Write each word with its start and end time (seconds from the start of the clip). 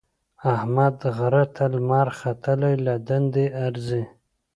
احمد 0.53 0.95
غره 1.17 1.43
ته 1.55 1.63
لمر 1.73 2.07
ختلی 2.19 2.75
له 2.85 2.93
دندې 3.07 3.45
ارځي. 3.65 4.03